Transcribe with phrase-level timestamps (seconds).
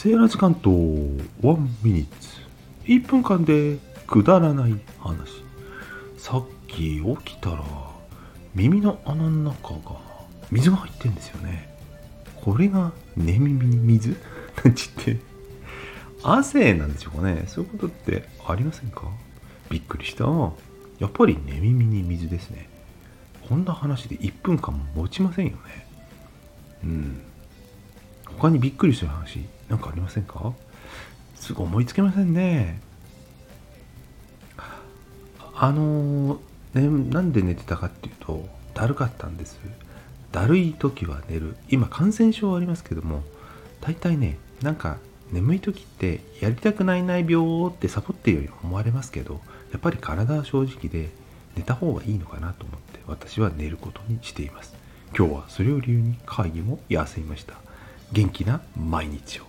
[0.00, 0.70] セーラー時間と
[1.42, 2.28] ワンミニッツ。
[2.84, 5.42] 1分間でくだらない話。
[6.16, 7.64] さっき起きたら
[8.54, 9.98] 耳の穴の中が
[10.52, 11.68] 水が入ってんですよね。
[12.36, 14.16] これが寝耳に水？
[14.64, 15.18] なんちって。
[16.22, 17.46] 汗なんでしょうかね。
[17.48, 19.02] そういうことってありませんか？
[19.68, 20.26] びっくりした。
[21.00, 22.68] やっぱり寝耳に水ですね。
[23.48, 25.58] こんな話で1分間も持ちませんよね。
[26.84, 27.22] うん。
[28.38, 30.52] 他にびっくりする話なんかありませんか？
[31.34, 32.80] すぐ思いつけませんね。
[35.60, 36.40] あの
[36.72, 39.58] ね、なんで寝てたかっていうとだるかったんです。
[40.30, 41.56] だるい時は寝る。
[41.68, 43.22] 今感染症ありますけども
[43.80, 44.98] 大体ねなんか
[45.32, 49.40] 眠い時ってやりたくないない病ってサボってるように思われますけど
[49.72, 51.10] やっぱり体は正直で
[51.56, 54.76] 寝た方がいいのかなと思って私は寝ることにしています。
[55.16, 57.54] 今日はそれを理由に会議も休みました。
[58.12, 59.47] 元気な毎日を。